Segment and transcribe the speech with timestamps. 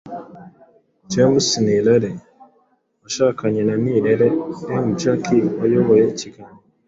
[1.11, 2.11] James Nirere
[3.03, 4.27] washakanye na Nirere
[4.85, 4.87] M.
[5.01, 6.55] Jackie wayoboye ikiganiro,